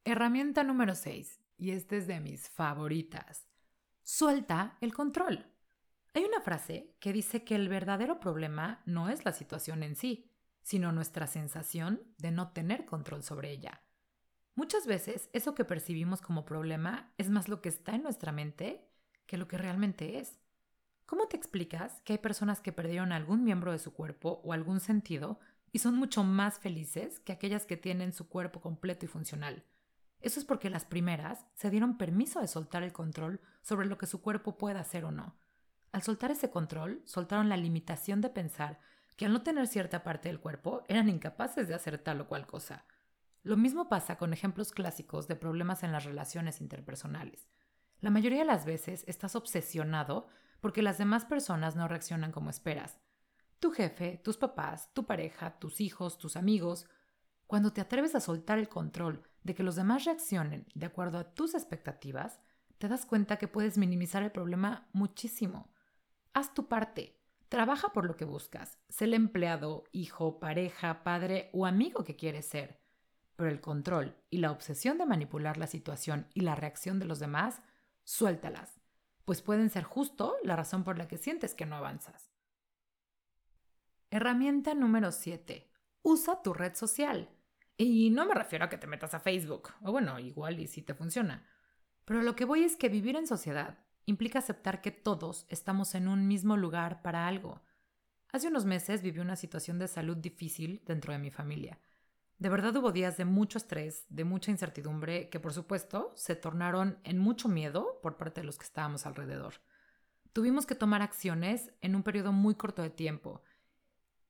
Herramienta 0.04 0.62
número 0.62 0.94
6 0.94 1.40
y 1.58 1.70
esta 1.70 1.96
es 1.96 2.06
de 2.06 2.20
mis 2.20 2.48
favoritas. 2.48 3.48
Suelta 4.02 4.76
el 4.80 4.94
control. 4.94 5.46
Hay 6.14 6.24
una 6.24 6.40
frase 6.40 6.94
que 7.00 7.12
dice 7.12 7.44
que 7.44 7.54
el 7.54 7.68
verdadero 7.68 8.20
problema 8.20 8.82
no 8.86 9.10
es 9.10 9.24
la 9.24 9.32
situación 9.32 9.82
en 9.82 9.96
sí, 9.96 10.30
sino 10.62 10.92
nuestra 10.92 11.26
sensación 11.26 12.02
de 12.18 12.30
no 12.30 12.52
tener 12.52 12.86
control 12.86 13.22
sobre 13.22 13.50
ella. 13.50 13.82
Muchas 14.54 14.86
veces 14.86 15.28
eso 15.32 15.54
que 15.54 15.64
percibimos 15.64 16.22
como 16.22 16.46
problema 16.46 17.12
es 17.18 17.28
más 17.28 17.48
lo 17.48 17.60
que 17.60 17.68
está 17.68 17.94
en 17.94 18.02
nuestra 18.02 18.32
mente 18.32 18.88
que 19.26 19.36
lo 19.36 19.48
que 19.48 19.58
realmente 19.58 20.18
es. 20.18 20.38
¿Cómo 21.04 21.28
te 21.28 21.36
explicas 21.36 22.00
que 22.02 22.14
hay 22.14 22.18
personas 22.18 22.60
que 22.60 22.72
perdieron 22.72 23.12
algún 23.12 23.44
miembro 23.44 23.72
de 23.72 23.78
su 23.78 23.92
cuerpo 23.92 24.40
o 24.44 24.52
algún 24.52 24.80
sentido 24.80 25.38
y 25.72 25.80
son 25.80 25.94
mucho 25.94 26.24
más 26.24 26.58
felices 26.58 27.20
que 27.20 27.32
aquellas 27.32 27.66
que 27.66 27.76
tienen 27.76 28.12
su 28.12 28.28
cuerpo 28.28 28.60
completo 28.60 29.04
y 29.04 29.08
funcional? 29.08 29.64
Eso 30.20 30.40
es 30.40 30.46
porque 30.46 30.70
las 30.70 30.84
primeras 30.84 31.46
se 31.54 31.70
dieron 31.70 31.98
permiso 31.98 32.40
de 32.40 32.48
soltar 32.48 32.82
el 32.82 32.92
control 32.92 33.40
sobre 33.62 33.86
lo 33.86 33.98
que 33.98 34.06
su 34.06 34.22
cuerpo 34.22 34.58
puede 34.58 34.78
hacer 34.78 35.04
o 35.04 35.10
no. 35.10 35.36
Al 35.92 36.02
soltar 36.02 36.30
ese 36.30 36.50
control, 36.50 37.02
soltaron 37.04 37.48
la 37.48 37.56
limitación 37.56 38.20
de 38.20 38.30
pensar 38.30 38.80
que 39.16 39.26
al 39.26 39.32
no 39.32 39.42
tener 39.42 39.66
cierta 39.66 40.02
parte 40.02 40.28
del 40.28 40.40
cuerpo 40.40 40.82
eran 40.88 41.08
incapaces 41.08 41.68
de 41.68 41.74
hacer 41.74 41.98
tal 41.98 42.20
o 42.20 42.28
cual 42.28 42.46
cosa. 42.46 42.84
Lo 43.42 43.56
mismo 43.56 43.88
pasa 43.88 44.18
con 44.18 44.32
ejemplos 44.32 44.72
clásicos 44.72 45.28
de 45.28 45.36
problemas 45.36 45.82
en 45.82 45.92
las 45.92 46.04
relaciones 46.04 46.60
interpersonales. 46.60 47.48
La 48.00 48.10
mayoría 48.10 48.40
de 48.40 48.44
las 48.44 48.66
veces 48.66 49.04
estás 49.06 49.36
obsesionado 49.36 50.28
porque 50.60 50.82
las 50.82 50.98
demás 50.98 51.24
personas 51.24 51.76
no 51.76 51.88
reaccionan 51.88 52.32
como 52.32 52.50
esperas. 52.50 52.98
Tu 53.60 53.70
jefe, 53.70 54.20
tus 54.22 54.36
papás, 54.36 54.92
tu 54.92 55.06
pareja, 55.06 55.58
tus 55.58 55.80
hijos, 55.80 56.18
tus 56.18 56.36
amigos. 56.36 56.86
Cuando 57.46 57.72
te 57.72 57.80
atreves 57.80 58.14
a 58.14 58.20
soltar 58.20 58.58
el 58.58 58.68
control 58.68 59.22
de 59.46 59.54
que 59.54 59.62
los 59.62 59.76
demás 59.76 60.04
reaccionen 60.04 60.66
de 60.74 60.86
acuerdo 60.86 61.18
a 61.18 61.32
tus 61.32 61.54
expectativas, 61.54 62.40
te 62.78 62.88
das 62.88 63.06
cuenta 63.06 63.38
que 63.38 63.46
puedes 63.46 63.78
minimizar 63.78 64.24
el 64.24 64.32
problema 64.32 64.88
muchísimo. 64.92 65.70
Haz 66.34 66.52
tu 66.52 66.66
parte. 66.68 67.16
Trabaja 67.48 67.92
por 67.92 68.06
lo 68.06 68.16
que 68.16 68.24
buscas. 68.24 68.76
Sé 68.88 69.04
el 69.04 69.14
empleado, 69.14 69.84
hijo, 69.92 70.40
pareja, 70.40 71.04
padre 71.04 71.48
o 71.52 71.64
amigo 71.64 72.02
que 72.02 72.16
quieres 72.16 72.46
ser. 72.46 72.82
Pero 73.36 73.48
el 73.48 73.60
control 73.60 74.16
y 74.30 74.38
la 74.38 74.50
obsesión 74.50 74.98
de 74.98 75.06
manipular 75.06 75.58
la 75.58 75.68
situación 75.68 76.26
y 76.34 76.40
la 76.40 76.56
reacción 76.56 76.98
de 76.98 77.04
los 77.04 77.20
demás, 77.20 77.62
suéltalas, 78.02 78.80
pues 79.24 79.42
pueden 79.42 79.70
ser 79.70 79.84
justo 79.84 80.34
la 80.42 80.56
razón 80.56 80.82
por 80.82 80.98
la 80.98 81.06
que 81.06 81.18
sientes 81.18 81.54
que 81.54 81.66
no 81.66 81.76
avanzas. 81.76 82.32
Herramienta 84.10 84.74
número 84.74 85.12
7. 85.12 85.70
Usa 86.02 86.42
tu 86.42 86.52
red 86.52 86.74
social. 86.74 87.30
Y 87.76 88.10
no 88.10 88.24
me 88.24 88.34
refiero 88.34 88.64
a 88.64 88.68
que 88.68 88.78
te 88.78 88.86
metas 88.86 89.12
a 89.14 89.20
Facebook, 89.20 89.70
o 89.82 89.92
bueno, 89.92 90.18
igual 90.18 90.60
y 90.60 90.66
si 90.66 90.82
te 90.82 90.94
funciona. 90.94 91.46
Pero 92.04 92.22
lo 92.22 92.34
que 92.34 92.44
voy 92.44 92.64
es 92.64 92.76
que 92.76 92.88
vivir 92.88 93.16
en 93.16 93.26
sociedad 93.26 93.78
implica 94.06 94.38
aceptar 94.38 94.80
que 94.80 94.92
todos 94.92 95.46
estamos 95.48 95.94
en 95.94 96.08
un 96.08 96.26
mismo 96.26 96.56
lugar 96.56 97.02
para 97.02 97.26
algo. 97.26 97.62
Hace 98.32 98.48
unos 98.48 98.64
meses 98.64 99.02
viví 99.02 99.18
una 99.18 99.36
situación 99.36 99.78
de 99.78 99.88
salud 99.88 100.16
difícil 100.16 100.82
dentro 100.86 101.12
de 101.12 101.18
mi 101.18 101.30
familia. 101.30 101.78
De 102.38 102.48
verdad 102.48 102.76
hubo 102.76 102.92
días 102.92 103.16
de 103.16 103.24
mucho 103.24 103.58
estrés, 103.58 104.06
de 104.08 104.24
mucha 104.24 104.50
incertidumbre, 104.50 105.28
que 105.28 105.40
por 105.40 105.52
supuesto 105.52 106.12
se 106.16 106.36
tornaron 106.36 106.98
en 107.02 107.18
mucho 107.18 107.48
miedo 107.48 107.98
por 108.02 108.16
parte 108.16 108.40
de 108.40 108.46
los 108.46 108.58
que 108.58 108.66
estábamos 108.66 109.06
alrededor. 109.06 109.54
Tuvimos 110.32 110.66
que 110.66 110.74
tomar 110.74 111.02
acciones 111.02 111.72
en 111.80 111.96
un 111.96 112.02
periodo 112.02 112.32
muy 112.32 112.54
corto 112.54 112.82
de 112.82 112.90
tiempo 112.90 113.42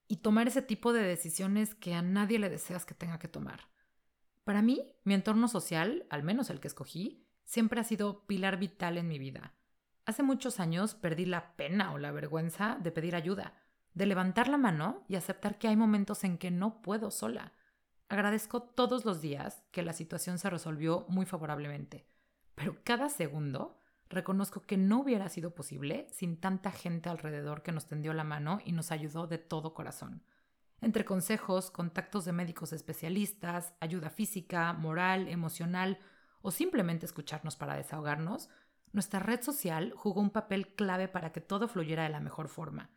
y 0.09 0.17
tomar 0.17 0.49
ese 0.49 0.63
tipo 0.63 0.93
de 0.93 1.03
decisiones 1.03 1.75
que 1.75 1.95
a 1.95 2.03
nadie 2.03 2.39
le 2.39 2.51
deseas 2.51 2.85
que 2.85 2.95
tenga 2.95 3.19
que 3.19 3.29
tomar. 3.29 3.69
Para 4.45 4.63
mí, 4.63 4.93
mi 5.05 5.15
entorno 5.15 5.49
social, 5.49 6.07
al 6.11 6.23
menos 6.23 6.51
el 6.51 6.61
que 6.61 6.69
escogí, 6.69 7.27
siempre 7.45 7.81
ha 7.81 7.85
sido 7.85 8.27
pilar 8.27 8.59
vital 8.59 8.99
en 8.99 9.09
mi 9.09 9.19
vida. 9.19 9.55
Hace 10.05 10.23
muchos 10.23 10.61
años 10.61 10.95
perdí 10.95 11.27
la 11.27 11.57
pena 11.57 11.93
o 11.93 11.99
la 11.99 12.13
vergüenza 12.13 12.79
de 12.81 12.93
pedir 12.93 13.17
ayuda, 13.17 13.55
de 13.95 14.07
levantar 14.07 14.49
la 14.49 14.59
mano 14.59 15.05
y 15.09 15.17
aceptar 15.17 15.59
que 15.59 15.69
hay 15.69 15.77
momentos 15.77 16.23
en 16.23 16.39
que 16.39 16.51
no 16.51 16.83
puedo 16.83 17.11
sola. 17.11 17.53
Agradezco 18.09 18.63
todos 18.63 19.05
los 19.05 19.21
días 19.21 19.65
que 19.73 19.83
la 19.83 19.93
situación 19.93 20.39
se 20.39 20.49
resolvió 20.49 21.07
muy 21.09 21.27
favorablemente, 21.27 22.07
pero 22.55 22.77
cada 22.85 23.09
segundo 23.09 23.76
Reconozco 24.09 24.63
que 24.63 24.77
no 24.77 25.01
hubiera 25.01 25.29
sido 25.29 25.55
posible 25.55 26.07
sin 26.13 26.39
tanta 26.39 26.71
gente 26.71 27.09
alrededor 27.09 27.63
que 27.63 27.73
nos 27.73 27.87
tendió 27.87 28.13
la 28.13 28.25
mano 28.25 28.61
y 28.65 28.73
nos 28.73 28.93
ayudó 28.93 29.27
de 29.27 29.39
todo 29.39 29.75
corazón. 29.75 30.23
Entre 30.81 31.05
consejos, 31.05 31.71
contactos 31.71 32.25
de 32.25 32.33
médicos 32.33 32.73
especialistas, 32.73 33.75
ayuda 33.81 34.11
física, 34.11 34.73
moral, 34.75 35.29
emocional 35.29 35.99
o 36.43 36.51
simplemente 36.51 37.07
escucharnos 37.07 37.57
para 37.57 37.75
desahogarnos, 37.75 38.51
nuestra 38.93 39.19
red 39.19 39.43
social 39.43 39.93
jugó 39.97 40.21
un 40.21 40.31
papel 40.31 40.75
clave 40.75 41.09
para 41.09 41.33
que 41.33 41.41
todo 41.41 41.67
fluyera 41.67 42.05
de 42.05 42.11
la 42.11 42.21
mejor 42.21 42.49
forma. 42.49 42.91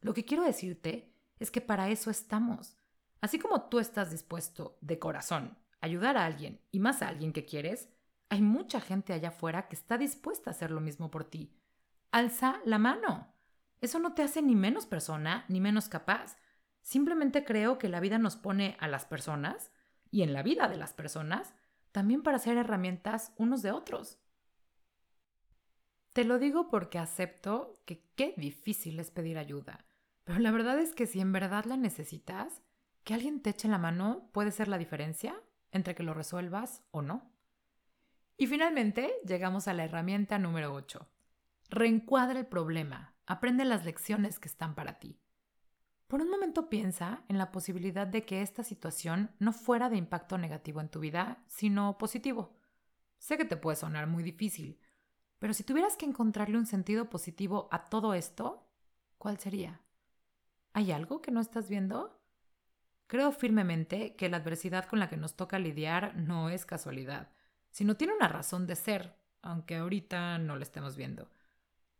Lo 0.00 0.14
que 0.14 0.24
quiero 0.24 0.42
decirte 0.42 1.14
es 1.38 1.50
que 1.50 1.60
para 1.60 1.90
eso 1.90 2.10
estamos. 2.10 2.76
Así 3.20 3.38
como 3.38 3.68
tú 3.68 3.78
estás 3.78 4.10
dispuesto 4.10 4.78
de 4.80 4.98
corazón 4.98 5.58
a 5.80 5.86
ayudar 5.86 6.16
a 6.16 6.24
alguien 6.24 6.60
y 6.70 6.80
más 6.80 7.02
a 7.02 7.08
alguien 7.08 7.32
que 7.32 7.44
quieres, 7.44 7.90
hay 8.30 8.40
mucha 8.42 8.80
gente 8.80 9.12
allá 9.12 9.28
afuera 9.28 9.68
que 9.68 9.74
está 9.74 9.98
dispuesta 9.98 10.50
a 10.50 10.52
hacer 10.52 10.70
lo 10.70 10.80
mismo 10.80 11.10
por 11.10 11.24
ti. 11.24 11.52
Alza 12.12 12.60
la 12.64 12.78
mano. 12.78 13.34
Eso 13.80 13.98
no 13.98 14.14
te 14.14 14.22
hace 14.22 14.40
ni 14.40 14.54
menos 14.54 14.86
persona 14.86 15.44
ni 15.48 15.60
menos 15.60 15.88
capaz. 15.88 16.36
Simplemente 16.80 17.44
creo 17.44 17.76
que 17.76 17.88
la 17.88 18.00
vida 18.00 18.18
nos 18.18 18.36
pone 18.36 18.76
a 18.80 18.88
las 18.88 19.04
personas 19.04 19.72
y 20.10 20.22
en 20.22 20.32
la 20.32 20.42
vida 20.42 20.68
de 20.68 20.76
las 20.76 20.94
personas 20.94 21.54
también 21.92 22.22
para 22.22 22.38
ser 22.38 22.56
herramientas 22.56 23.32
unos 23.36 23.62
de 23.62 23.72
otros. 23.72 24.18
Te 26.12 26.24
lo 26.24 26.38
digo 26.38 26.68
porque 26.68 26.98
acepto 26.98 27.82
que 27.84 28.04
qué 28.14 28.34
difícil 28.36 29.00
es 29.00 29.10
pedir 29.10 29.38
ayuda, 29.38 29.86
pero 30.24 30.38
la 30.38 30.52
verdad 30.52 30.78
es 30.78 30.94
que 30.94 31.06
si 31.06 31.20
en 31.20 31.32
verdad 31.32 31.64
la 31.64 31.76
necesitas, 31.76 32.62
que 33.02 33.14
alguien 33.14 33.42
te 33.42 33.50
eche 33.50 33.68
la 33.68 33.78
mano 33.78 34.28
puede 34.32 34.52
ser 34.52 34.68
la 34.68 34.78
diferencia 34.78 35.34
entre 35.72 35.94
que 35.94 36.02
lo 36.02 36.14
resuelvas 36.14 36.84
o 36.90 37.02
no. 37.02 37.32
Y 38.40 38.46
finalmente 38.46 39.12
llegamos 39.26 39.68
a 39.68 39.74
la 39.74 39.84
herramienta 39.84 40.38
número 40.38 40.72
8. 40.72 41.06
Reencuadra 41.68 42.38
el 42.38 42.46
problema, 42.46 43.14
aprende 43.26 43.66
las 43.66 43.84
lecciones 43.84 44.38
que 44.38 44.48
están 44.48 44.74
para 44.74 44.98
ti. 44.98 45.20
Por 46.06 46.22
un 46.22 46.30
momento 46.30 46.70
piensa 46.70 47.22
en 47.28 47.36
la 47.36 47.52
posibilidad 47.52 48.06
de 48.06 48.24
que 48.24 48.40
esta 48.40 48.64
situación 48.64 49.30
no 49.40 49.52
fuera 49.52 49.90
de 49.90 49.98
impacto 49.98 50.38
negativo 50.38 50.80
en 50.80 50.88
tu 50.88 51.00
vida, 51.00 51.44
sino 51.48 51.98
positivo. 51.98 52.56
Sé 53.18 53.36
que 53.36 53.44
te 53.44 53.58
puede 53.58 53.76
sonar 53.76 54.06
muy 54.06 54.22
difícil, 54.22 54.80
pero 55.38 55.52
si 55.52 55.62
tuvieras 55.62 55.98
que 55.98 56.06
encontrarle 56.06 56.56
un 56.56 56.64
sentido 56.64 57.10
positivo 57.10 57.68
a 57.70 57.90
todo 57.90 58.14
esto, 58.14 58.66
¿cuál 59.18 59.38
sería? 59.38 59.82
¿Hay 60.72 60.92
algo 60.92 61.20
que 61.20 61.30
no 61.30 61.40
estás 61.42 61.68
viendo? 61.68 62.18
Creo 63.06 63.32
firmemente 63.32 64.16
que 64.16 64.30
la 64.30 64.38
adversidad 64.38 64.86
con 64.86 64.98
la 64.98 65.10
que 65.10 65.18
nos 65.18 65.36
toca 65.36 65.58
lidiar 65.58 66.16
no 66.16 66.48
es 66.48 66.64
casualidad 66.64 67.28
sino 67.70 67.96
tiene 67.96 68.14
una 68.14 68.28
razón 68.28 68.66
de 68.66 68.76
ser, 68.76 69.16
aunque 69.42 69.76
ahorita 69.76 70.38
no 70.38 70.56
lo 70.56 70.62
estemos 70.62 70.96
viendo. 70.96 71.30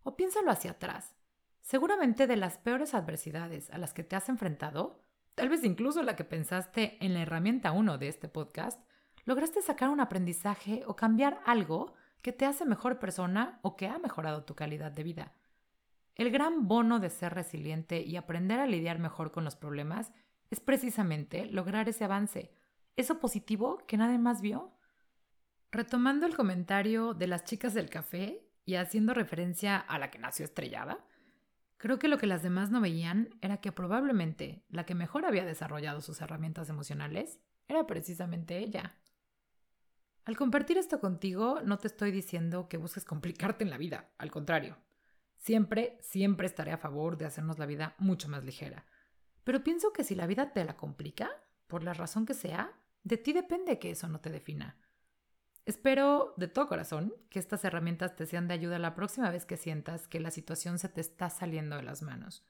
O 0.03 0.17
piénsalo 0.17 0.51
hacia 0.51 0.73
atrás. 0.73 1.15
Seguramente 1.61 2.27
de 2.27 2.37
las 2.37 2.59
peores 2.59 2.95
adversidades 2.95 3.71
a 3.71 3.79
las 3.79 3.93
que 3.93 4.05
te 4.05 4.17
has 4.17 4.29
enfrentado, 4.29 5.03
tal 5.35 5.49
vez 5.49 5.65
incluso 5.65 6.03
la 6.03 6.17
que 6.17 6.25
pensaste 6.25 6.97
en 7.05 7.15
la 7.15 7.23
herramienta 7.23 7.73
1 7.73 7.99
de 7.99 8.09
este 8.09 8.29
podcast, 8.29 8.81
lograste 9.25 9.63
sacar 9.63 9.91
un 9.91 10.01
aprendizaje 10.01 10.83
o 10.87 10.97
cambiar 10.97 11.41
algo 11.45 11.95
que 12.23 12.33
te 12.33 12.47
hace 12.47 12.65
mejor 12.65 12.99
persona 12.99 13.59
o 13.63 13.77
que 13.77 13.87
ha 13.87 13.99
mejorado 13.99 14.45
tu 14.45 14.55
calidad 14.55 14.93
de 14.93 15.03
vida. 15.03 15.33
El 16.15 16.31
gran 16.31 16.69
bono 16.69 16.99
de 16.99 17.11
ser 17.11 17.35
resiliente 17.35 18.03
y 18.03 18.17
aprender 18.17 18.61
a 18.61 18.67
lidiar 18.67 18.99
mejor 18.99 19.31
con 19.31 19.45
los 19.45 19.57
problemas 19.57 20.13
es 20.51 20.61
precisamente 20.61 21.47
lograr 21.47 21.89
ese 21.89 22.05
avance, 22.05 22.53
eso 22.97 23.21
positivo 23.21 23.79
que 23.87 23.97
nadie 23.97 24.19
más 24.19 24.41
vio. 24.41 24.73
Retomando 25.73 26.27
el 26.27 26.35
comentario 26.35 27.15
de 27.15 27.29
las 27.29 27.45
chicas 27.45 27.75
del 27.75 27.91
café 27.91 28.45
y 28.65 28.75
haciendo 28.75 29.15
referencia 29.15 29.77
a 29.77 29.99
la 29.99 30.11
que 30.11 30.19
nació 30.19 30.45
estrellada, 30.45 30.99
creo 31.77 32.01
que 32.01 32.09
lo 32.09 32.19
que 32.19 32.27
las 32.27 32.43
demás 32.43 32.71
no 32.71 32.81
veían 32.81 33.29
era 33.41 33.59
que 33.59 33.71
probablemente 33.71 34.65
la 34.69 34.85
que 34.85 34.97
mejor 34.97 35.25
había 35.25 35.45
desarrollado 35.45 36.01
sus 36.01 36.21
herramientas 36.21 36.69
emocionales 36.69 37.39
era 37.69 37.87
precisamente 37.87 38.59
ella. 38.59 38.97
Al 40.25 40.37
compartir 40.37 40.77
esto 40.77 40.99
contigo, 40.99 41.61
no 41.65 41.79
te 41.79 41.87
estoy 41.87 42.11
diciendo 42.11 42.69
que 42.69 42.77
busques 42.77 43.05
complicarte 43.05 43.63
en 43.63 43.71
la 43.71 43.79
vida, 43.79 44.11
al 44.19 44.31
contrario. 44.33 44.77
Siempre, 45.37 45.99
siempre 46.01 46.49
estaré 46.49 46.73
a 46.73 46.79
favor 46.79 47.17
de 47.17 47.27
hacernos 47.27 47.61
la 47.61 47.67
vida 47.67 47.95
mucho 47.99 48.29
más 48.29 48.45
ligera. 48.45 48.87
Pero 49.45 49.63
pienso 49.63 49.93
que 49.93 50.05
si 50.05 50.17
la 50.17 50.27
vida 50.27 50.53
te 50.53 50.65
la 50.65 50.77
complica, 50.77 51.31
por 51.69 51.85
la 51.85 51.95
razón 51.95 52.27
que 52.27 52.35
sea, 52.35 52.73
de 53.05 53.17
ti 53.17 53.33
depende 53.33 53.79
que 53.79 53.93
eso 53.93 54.09
no 54.09 54.21
te 54.21 54.31
defina. 54.31 54.77
Espero 55.67 56.35
de 56.37 56.49
todo 56.49 56.69
corazón 56.69 57.15
que 57.29 57.39
estas 57.39 57.65
herramientas 57.65 58.17
te 58.17 58.27
sean 58.27 58.49
de 58.49 58.55
ayuda 58.55 58.79
la 58.79 58.95
próxima 58.95 59.31
vez 59.31 59.45
que 59.45 59.57
sientas 59.57 60.09
que 60.09 60.21
la 60.21 60.31
situación 60.31 60.79
se 60.79 60.89
te 60.89 61.01
está 61.01 61.31
saliendo 61.31 61.77
de 61.77 61.83
las 61.83 62.03
manos. 62.03 62.47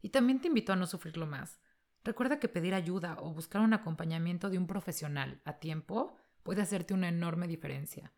Y 0.00 0.10
también 0.10 0.40
te 0.40 0.48
invito 0.48 0.72
a 0.72 0.76
no 0.76 0.86
sufrirlo 0.86 1.26
más. 1.26 1.60
Recuerda 2.04 2.40
que 2.40 2.48
pedir 2.48 2.74
ayuda 2.74 3.16
o 3.20 3.32
buscar 3.32 3.62
un 3.62 3.72
acompañamiento 3.72 4.50
de 4.50 4.58
un 4.58 4.66
profesional 4.66 5.40
a 5.44 5.54
tiempo 5.54 6.16
puede 6.42 6.62
hacerte 6.62 6.94
una 6.94 7.08
enorme 7.08 7.46
diferencia. 7.46 8.12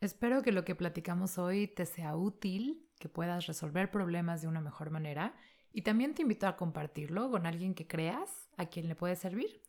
Espero 0.00 0.42
que 0.42 0.52
lo 0.52 0.64
que 0.64 0.74
platicamos 0.74 1.38
hoy 1.38 1.66
te 1.66 1.86
sea 1.86 2.16
útil, 2.16 2.88
que 2.98 3.08
puedas 3.08 3.46
resolver 3.46 3.90
problemas 3.90 4.42
de 4.42 4.48
una 4.48 4.60
mejor 4.60 4.90
manera 4.90 5.34
y 5.72 5.82
también 5.82 6.14
te 6.14 6.22
invito 6.22 6.46
a 6.46 6.56
compartirlo 6.56 7.30
con 7.30 7.46
alguien 7.46 7.74
que 7.74 7.86
creas 7.86 8.48
a 8.56 8.66
quien 8.66 8.88
le 8.88 8.94
puede 8.94 9.16
servir. 9.16 9.62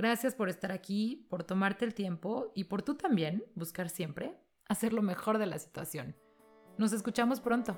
Gracias 0.00 0.34
por 0.34 0.48
estar 0.48 0.72
aquí, 0.72 1.26
por 1.28 1.44
tomarte 1.44 1.84
el 1.84 1.92
tiempo 1.92 2.52
y 2.54 2.64
por 2.64 2.80
tú 2.80 2.94
también 2.94 3.44
buscar 3.54 3.90
siempre 3.90 4.34
hacer 4.66 4.94
lo 4.94 5.02
mejor 5.02 5.36
de 5.36 5.44
la 5.44 5.58
situación. 5.58 6.16
Nos 6.78 6.94
escuchamos 6.94 7.42
pronto. 7.42 7.76